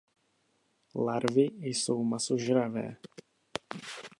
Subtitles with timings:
[0.95, 2.95] Larvy jsou masožravé.